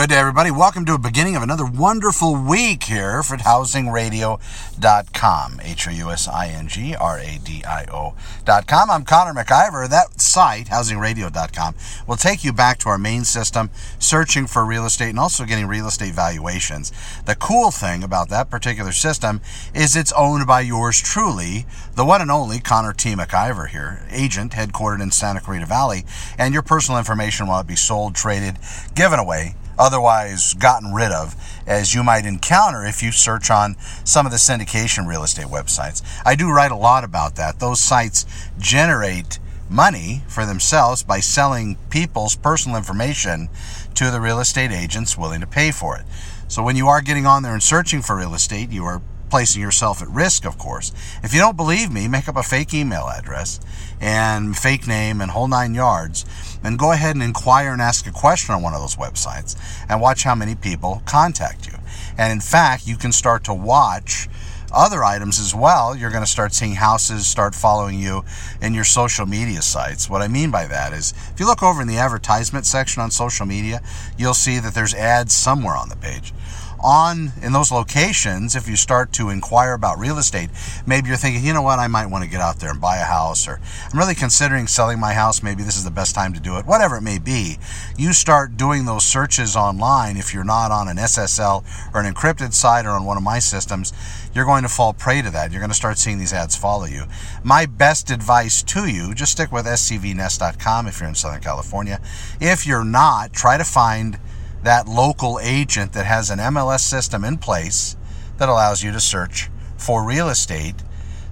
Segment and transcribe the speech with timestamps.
[0.00, 0.50] Good day, everybody.
[0.50, 5.60] Welcome to a beginning of another wonderful week here at housingradio.com.
[5.62, 8.90] H O U S I N G R A D I O.com.
[8.90, 9.90] I'm Connor MacIvor.
[9.90, 11.74] That site, housingradio.com,
[12.06, 13.68] will take you back to our main system,
[13.98, 16.92] searching for real estate and also getting real estate valuations.
[17.26, 19.42] The cool thing about that particular system
[19.74, 23.14] is it's owned by yours truly, the one and only Connor T.
[23.14, 26.06] MacIvor here, agent headquartered in Santa Clarita Valley,
[26.38, 28.56] and your personal information will be sold, traded,
[28.94, 31.34] given away otherwise gotten rid of,
[31.66, 36.02] as you might encounter if you search on some of the syndication real estate websites.
[36.24, 37.58] I do write a lot about that.
[37.58, 38.26] Those sites
[38.58, 39.38] generate
[39.70, 43.48] money for themselves by selling people's personal information
[43.94, 46.04] to the real estate agents willing to pay for it.
[46.48, 49.62] So when you are getting on there and searching for real estate, you are placing
[49.62, 50.92] yourself at risk, of course.
[51.22, 53.60] If you don't believe me, make up a fake email address
[54.00, 56.24] and fake name and whole nine yards,
[56.62, 59.56] and go ahead and inquire and ask a question on one of those websites
[59.88, 61.74] and watch how many people contact you.
[62.18, 64.28] And in fact, you can start to watch
[64.72, 65.96] other items as well.
[65.96, 68.24] You're going to start seeing houses start following you
[68.60, 70.08] in your social media sites.
[70.08, 73.10] What I mean by that is if you look over in the advertisement section on
[73.10, 73.82] social media,
[74.16, 76.32] you'll see that there's ads somewhere on the page
[76.82, 80.50] on in those locations, if you start to inquire about real estate,
[80.86, 82.96] maybe you're thinking, you know what, I might want to get out there and buy
[82.96, 83.60] a house, or
[83.92, 85.42] I'm really considering selling my house.
[85.42, 87.58] Maybe this is the best time to do it, whatever it may be.
[87.96, 90.16] You start doing those searches online.
[90.16, 91.64] If you're not on an SSL
[91.94, 93.92] or an encrypted site or on one of my systems,
[94.34, 95.50] you're going to fall prey to that.
[95.50, 97.04] You're going to start seeing these ads follow you.
[97.42, 102.00] My best advice to you just stick with scvnest.com if you're in Southern California.
[102.40, 104.18] If you're not, try to find
[104.62, 107.96] that local agent that has an MLS system in place
[108.38, 110.76] that allows you to search for real estate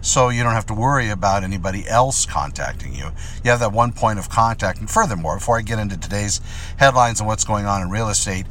[0.00, 3.10] so you don't have to worry about anybody else contacting you.
[3.42, 4.78] You have that one point of contact.
[4.78, 6.40] And furthermore, before I get into today's
[6.76, 8.46] headlines and what's going on in real estate,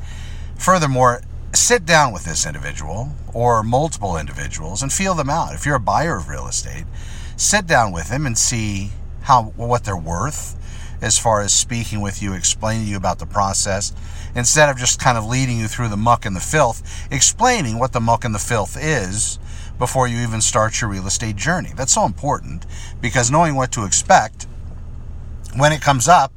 [0.57, 1.21] furthermore,
[1.53, 5.53] sit down with this individual or multiple individuals and feel them out.
[5.53, 6.83] If you're a buyer of real estate,
[7.37, 8.91] sit down with them and see
[9.21, 10.57] how what they're worth
[11.01, 13.93] as far as speaking with you, explaining to you about the process,
[14.35, 17.93] instead of just kind of leading you through the muck and the filth, explaining what
[17.93, 19.39] the muck and the filth is
[19.77, 21.71] before you even start your real estate journey.
[21.75, 22.65] That's so important
[23.01, 24.47] because knowing what to expect
[25.55, 26.33] when it comes up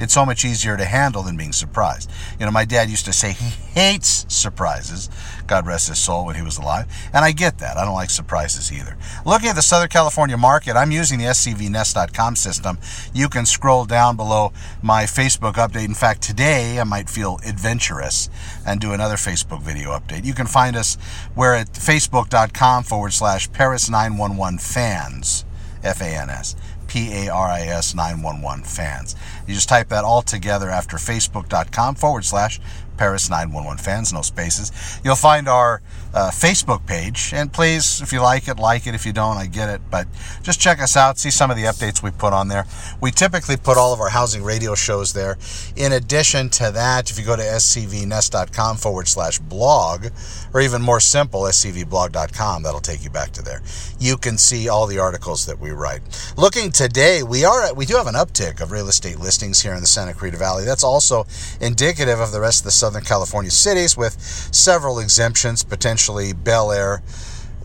[0.00, 2.10] it's so much easier to handle than being surprised.
[2.38, 5.10] You know, my dad used to say he hates surprises.
[5.46, 6.86] God rest his soul when he was alive.
[7.12, 7.76] And I get that.
[7.76, 8.96] I don't like surprises either.
[9.26, 12.78] Looking at the Southern California market, I'm using the scvnest.com system.
[13.12, 14.52] You can scroll down below
[14.82, 15.84] my Facebook update.
[15.84, 18.30] In fact, today I might feel adventurous
[18.66, 20.24] and do another Facebook video update.
[20.24, 20.96] You can find us
[21.34, 25.44] where at facebook.com forward slash Paris 911 fans.
[25.82, 26.56] F A N S.
[26.90, 29.14] P A R I S 911 fans.
[29.46, 32.58] You just type that all together after facebook.com forward slash
[33.00, 35.00] Paris 911 fans, no spaces.
[35.02, 35.80] You'll find our
[36.12, 38.94] uh, Facebook page, and please, if you like it, like it.
[38.94, 39.80] If you don't, I get it.
[39.90, 40.06] But
[40.42, 42.66] just check us out, see some of the updates we put on there.
[43.00, 45.38] We typically put all of our housing radio shows there.
[45.76, 50.08] In addition to that, if you go to scvnest.com forward slash blog,
[50.52, 53.62] or even more simple, scvblog.com, that'll take you back to there.
[53.98, 56.02] You can see all the articles that we write.
[56.36, 59.80] Looking today, we are we do have an uptick of real estate listings here in
[59.80, 60.66] the Santa Clarita Valley.
[60.66, 61.26] That's also
[61.62, 64.20] indicative of the rest of the Southern California cities with
[64.52, 67.02] several exemptions, potentially Bel Air,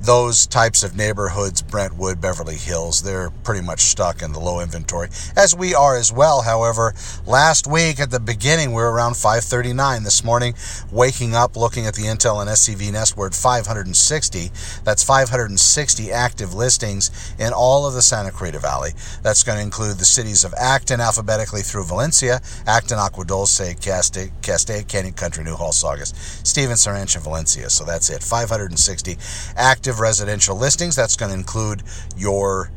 [0.05, 5.09] those types of neighborhoods, Brentwood, Beverly Hills, they're pretty much stuck in the low inventory,
[5.35, 6.43] as we are as well.
[6.43, 6.93] However,
[7.25, 10.03] last week at the beginning, we were around 539.
[10.03, 10.53] This morning,
[10.91, 14.51] waking up, looking at the Intel and SCV Nest, we're at 560.
[14.83, 18.91] That's 560 active listings in all of the Santa Clarita Valley.
[19.23, 24.31] That's going to include the cities of Acton alphabetically through Valencia, Acton, Agua Dulce, Castaic,
[24.43, 27.69] Castaic Canyon Country, Newhall, Saugus, Stevenson Ranch, and Valencia.
[27.71, 28.21] So that's it.
[28.21, 29.17] 560
[29.57, 30.95] active active residential listings.
[30.95, 31.83] That's going to include
[32.17, 32.69] your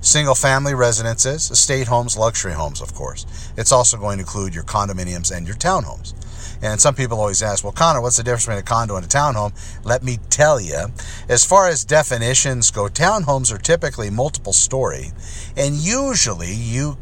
[0.00, 3.26] single family residences, estate homes, luxury homes, of course.
[3.56, 6.14] It's also going to include your condominiums and your townhomes.
[6.62, 9.08] And some people always ask, well, Connor, what's the difference between a condo and a
[9.08, 9.52] townhome?
[9.84, 10.86] Let me tell you.
[11.28, 15.12] As far as definitions go, townhomes are typically multiple story,
[15.56, 16.96] and usually you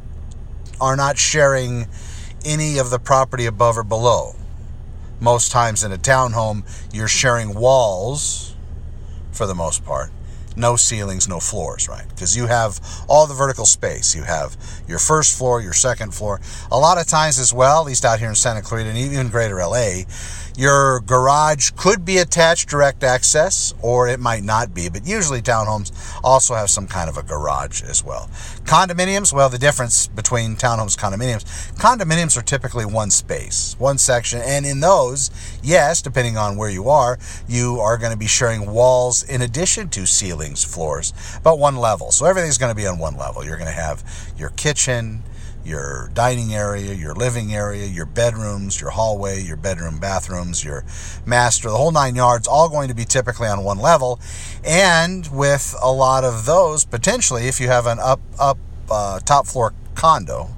[0.80, 1.86] are not sharing
[2.44, 4.34] any of the property above or below.
[5.20, 6.62] Most times in a townhome,
[6.92, 8.51] you're sharing walls
[9.32, 10.10] for the most part.
[10.54, 12.06] no ceilings, no floors, right?
[12.10, 14.14] Because you have all the vertical space.
[14.14, 14.56] You have
[14.86, 16.40] your first floor, your second floor.
[16.70, 19.28] A lot of times as well, at least out here in Santa Clarita and even
[19.28, 20.02] greater LA,
[20.56, 25.92] your garage could be attached direct access or it might not be, but usually townhomes
[26.22, 28.28] also have some kind of a garage as well.
[28.64, 31.44] Condominiums, well, the difference between townhomes condominiums,
[31.76, 35.30] condominiums are typically one space, one section, and in those,
[35.62, 39.88] yes, depending on where you are, you are going to be sharing walls in addition
[39.88, 41.12] to ceilings, floors,
[41.42, 42.10] but one level.
[42.10, 43.44] So everything's going to be on one level.
[43.44, 44.02] You're going to have
[44.36, 45.22] your kitchen,
[45.64, 50.84] your dining area, your living area, your bedrooms, your hallway, your bedroom bathrooms, your
[51.24, 54.20] master, the whole nine yards, all going to be typically on one level.
[54.64, 58.58] And with a lot of those, potentially, if you have an up, up,
[58.90, 60.50] uh, top floor condo,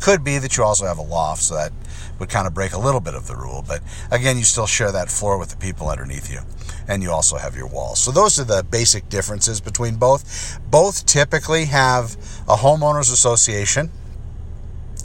[0.00, 1.72] could be that you also have a loft, so that
[2.18, 3.64] would kind of break a little bit of the rule.
[3.66, 6.40] But again, you still share that floor with the people underneath you.
[6.88, 8.00] And you also have your walls.
[8.00, 10.58] So those are the basic differences between both.
[10.70, 12.14] Both typically have
[12.48, 13.90] a homeowners association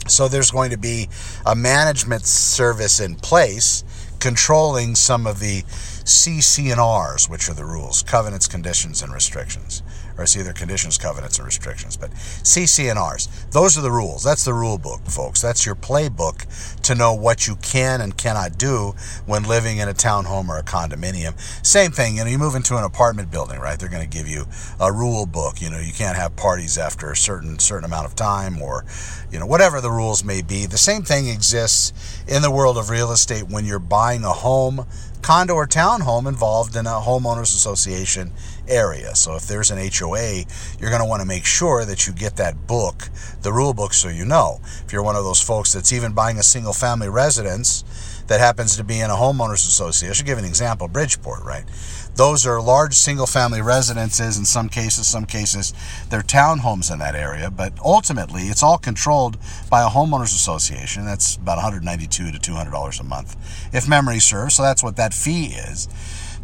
[0.08, 1.08] so there's going to be
[1.44, 3.84] a management service in place
[4.18, 5.62] controlling some of the
[6.06, 9.82] CC&Rs, which are the rules, covenants, conditions, and restrictions
[10.16, 11.96] or it's either conditions, covenants, and restrictions.
[11.96, 14.24] But CC&Rs, those are the rules.
[14.24, 15.42] That's the rule book, folks.
[15.42, 16.46] That's your playbook
[16.82, 18.94] to know what you can and cannot do
[19.26, 21.38] when living in a townhome or a condominium.
[21.64, 23.78] Same thing, you know, you move into an apartment building, right?
[23.78, 24.46] They're going to give you
[24.80, 25.60] a rule book.
[25.60, 28.84] You know, you can't have parties after a certain certain amount of time or,
[29.30, 30.66] you know, whatever the rules may be.
[30.66, 34.86] The same thing exists in the world of real estate when you're buying a home
[35.26, 38.30] condo or townhome involved in a homeowners association
[38.68, 39.12] area.
[39.16, 40.44] So if there's an HOA,
[40.78, 43.08] you're going to want to make sure that you get that book,
[43.42, 44.60] the rule book, so you know.
[44.84, 48.76] If you're one of those folks that's even buying a single family residence that happens
[48.76, 51.64] to be in a homeowners association, I should give an example Bridgeport, right?
[52.16, 55.74] Those are large single family residences in some cases, some cases
[56.08, 59.36] they're townhomes in that area, but ultimately it's all controlled
[59.68, 61.04] by a homeowners association.
[61.04, 63.36] That's about 192 to $200 a month,
[63.74, 64.54] if memory serves.
[64.54, 65.88] So that's what that fee is.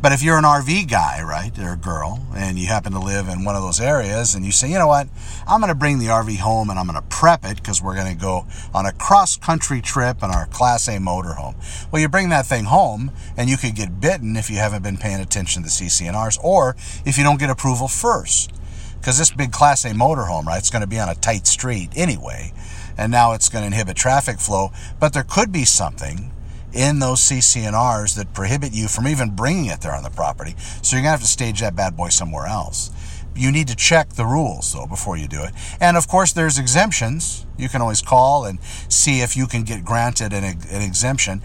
[0.02, 3.28] But if you're an RV guy, right, or a girl, and you happen to live
[3.28, 5.06] in one of those areas and you say, you know what,
[5.46, 7.94] I'm going to bring the RV home and I'm going to prep it because we're
[7.94, 8.44] going to go
[8.74, 11.54] on a cross country trip in our Class A motorhome.
[11.92, 14.96] Well, you bring that thing home and you could get bitten if you haven't been
[14.96, 16.74] paying attention to the CC&Rs or
[17.06, 18.52] if you don't get approval first.
[18.98, 21.90] Because this big Class A motorhome, right, it's going to be on a tight street
[21.94, 22.52] anyway.
[22.98, 24.72] And now it's going to inhibit traffic flow.
[24.98, 26.32] But there could be something
[26.72, 30.54] in those CC&Rs that prohibit you from even bringing it there on the property.
[30.82, 32.90] So you're going to have to stage that bad boy somewhere else.
[33.34, 35.52] You need to check the rules though before you do it.
[35.80, 37.46] And of course, there's exemptions.
[37.56, 41.42] You can always call and see if you can get granted an, an exemption.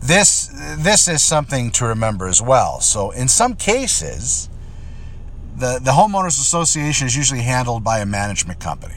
[0.00, 0.48] This
[0.78, 2.80] this is something to remember as well.
[2.80, 4.48] So in some cases,
[5.56, 8.94] the the homeowners association is usually handled by a management company.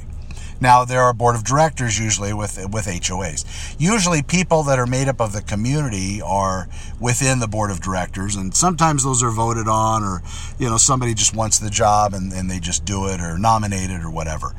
[0.62, 3.76] Now there are board of directors usually with with HOAs.
[3.80, 6.70] Usually people that are made up of the community are
[7.00, 10.22] within the board of directors and sometimes those are voted on or
[10.60, 14.02] you know somebody just wants the job and, and they just do it or nominated
[14.02, 14.54] or whatever.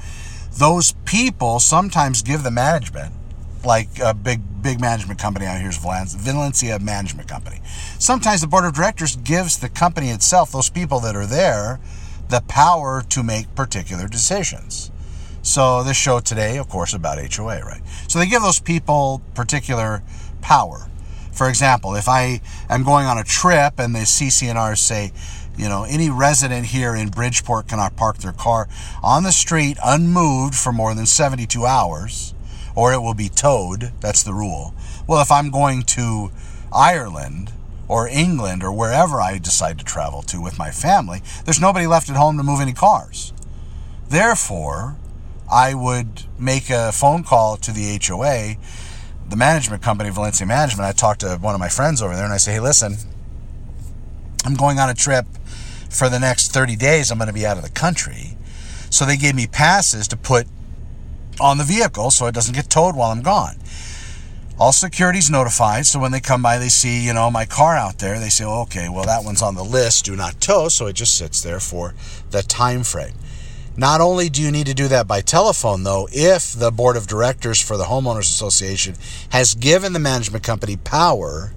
[0.52, 3.14] Those people sometimes give the management
[3.64, 7.60] like a big big management company out here is Valencia Management Company.
[7.98, 11.80] Sometimes the board of directors gives the company itself, those people that are there,
[12.28, 14.91] the power to make particular decisions.
[15.42, 17.82] So this show today, of course, about HOA, right?
[18.06, 20.02] So they give those people particular
[20.40, 20.86] power.
[21.32, 25.12] For example, if I am going on a trip and the CC&Rs say,
[25.58, 28.68] you know, any resident here in Bridgeport cannot park their car
[29.02, 32.34] on the street unmoved for more than 72 hours,
[32.76, 33.92] or it will be towed.
[34.00, 34.74] That's the rule.
[35.08, 36.30] Well, if I'm going to
[36.72, 37.52] Ireland
[37.88, 42.08] or England or wherever I decide to travel to with my family, there's nobody left
[42.08, 43.32] at home to move any cars.
[44.08, 44.96] Therefore,
[45.52, 48.54] I would make a phone call to the HOA,
[49.28, 50.88] the management company, Valencia Management.
[50.88, 52.96] I talked to one of my friends over there and I say, hey, listen,
[54.46, 55.26] I'm going on a trip
[55.90, 57.10] for the next 30 days.
[57.10, 58.38] I'm going to be out of the country.
[58.88, 60.46] So they gave me passes to put
[61.38, 63.56] on the vehicle so it doesn't get towed while I'm gone.
[64.58, 67.98] All security's notified, so when they come by, they see, you know, my car out
[67.98, 68.18] there.
[68.18, 71.16] They say, okay, well, that one's on the list, do not tow, so it just
[71.16, 71.94] sits there for
[72.30, 73.14] the time frame.
[73.76, 77.06] Not only do you need to do that by telephone, though, if the board of
[77.06, 78.96] directors for the homeowners association
[79.30, 81.52] has given the management company power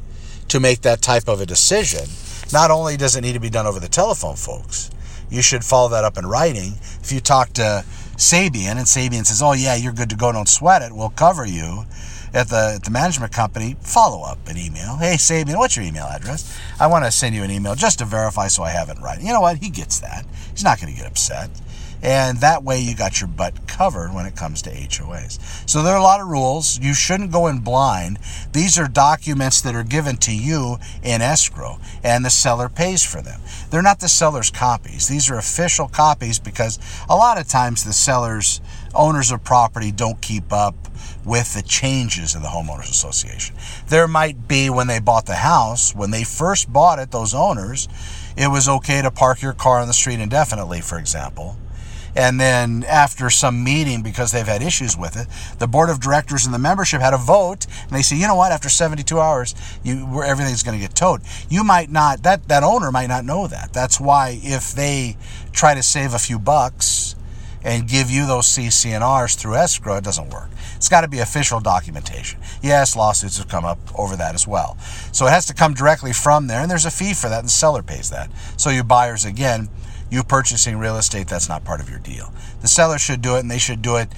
[0.47, 2.05] to make that type of a decision,
[2.53, 4.89] not only does it need to be done over the telephone, folks,
[5.29, 6.75] you should follow that up in writing.
[7.03, 7.83] If you talk to
[8.15, 11.45] Sabian and Sabian says, Oh, yeah, you're good to go, don't sweat it, we'll cover
[11.45, 11.83] you
[12.33, 14.95] at the, at the management company, follow up an email.
[14.97, 16.57] Hey, Sabian, what's your email address?
[16.79, 19.19] I want to send you an email just to verify so I have it right.
[19.21, 19.57] You know what?
[19.57, 20.25] He gets that.
[20.51, 21.49] He's not going to get upset.
[22.01, 25.69] And that way you got your butt covered when it comes to HOAs.
[25.69, 26.79] So there are a lot of rules.
[26.79, 28.19] You shouldn't go in blind.
[28.51, 33.21] These are documents that are given to you in escrow, and the seller pays for
[33.21, 33.41] them.
[33.69, 35.07] They're not the seller's copies.
[35.07, 38.61] These are official copies because a lot of times the sellers,
[38.93, 40.75] owners of property, don't keep up
[41.25, 43.55] with the changes in the homeowners association.
[43.87, 47.87] There might be when they bought the house, when they first bought it, those owners,
[48.37, 51.57] it was okay to park your car on the street indefinitely, for example.
[52.15, 55.27] And then after some meeting, because they've had issues with it,
[55.59, 58.35] the board of directors and the membership had a vote, and they say, you know
[58.35, 58.51] what?
[58.51, 59.53] After 72 hours,
[59.83, 61.21] you everything's going to get towed.
[61.49, 63.73] You might not that that owner might not know that.
[63.73, 65.17] That's why if they
[65.51, 67.15] try to save a few bucks
[67.63, 70.49] and give you those CC&Rs through escrow, it doesn't work.
[70.75, 72.39] It's got to be official documentation.
[72.61, 74.77] Yes, lawsuits have come up over that as well.
[75.11, 77.47] So it has to come directly from there, and there's a fee for that, and
[77.47, 78.29] the seller pays that.
[78.55, 79.69] So you buyers, again,
[80.09, 82.33] you purchasing real estate, that's not part of your deal.
[82.61, 84.09] The seller should do it, and they should do it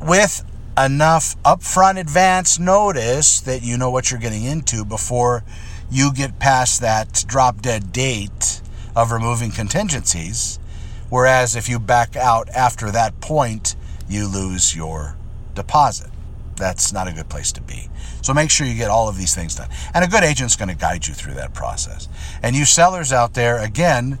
[0.00, 0.44] with
[0.78, 5.42] enough upfront advance notice that you know what you're getting into before
[5.90, 8.60] you get past that drop dead date
[8.94, 10.58] of removing contingencies.
[11.08, 13.76] Whereas if you back out after that point,
[14.08, 15.16] you lose your
[15.54, 16.10] deposit.
[16.56, 17.88] That's not a good place to be.
[18.22, 19.68] So make sure you get all of these things done.
[19.94, 22.08] And a good agent's going to guide you through that process.
[22.42, 24.18] And you sellers out there, again,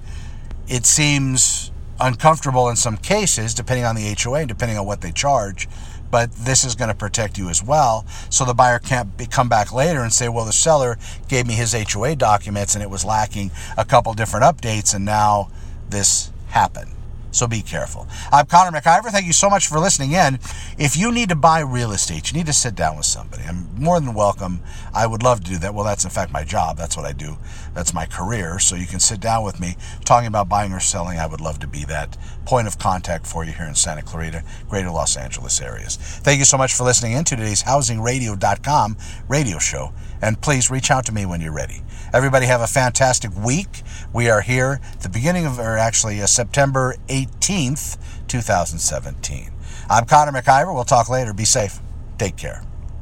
[0.68, 1.70] it seems
[2.00, 5.68] uncomfortable in some cases, depending on the HOA depending on what they charge.
[6.10, 8.06] But this is going to protect you as well.
[8.30, 11.54] So the buyer can't be, come back later and say, well, the seller gave me
[11.54, 15.50] his HOA documents and it was lacking a couple different updates, and now
[15.88, 16.95] this happened.
[17.30, 18.06] So be careful.
[18.32, 19.10] I'm Connor MacIvor.
[19.10, 20.38] Thank you so much for listening in.
[20.78, 23.42] If you need to buy real estate, you need to sit down with somebody.
[23.42, 24.60] I'm more than welcome.
[24.94, 25.74] I would love to do that.
[25.74, 26.78] Well, that's in fact my job.
[26.78, 27.36] That's what I do.
[27.74, 28.58] That's my career.
[28.58, 31.18] So you can sit down with me talking about buying or selling.
[31.18, 32.16] I would love to be that
[32.46, 35.96] point of contact for you here in Santa Clarita, greater Los Angeles areas.
[35.96, 38.96] Thank you so much for listening in to today's housingradio.com
[39.28, 39.92] radio show.
[40.22, 41.82] And please reach out to me when you're ready.
[42.12, 43.82] Everybody have a fantastic week.
[44.12, 49.50] We are here the beginning of, or actually uh, September 18th, 2017.
[49.88, 50.74] I'm Connor MacIvor.
[50.74, 51.32] We'll talk later.
[51.32, 51.78] Be safe.
[52.18, 52.62] Take care.